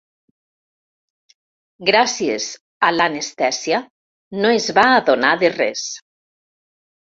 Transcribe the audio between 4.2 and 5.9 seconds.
no es va adonar de res.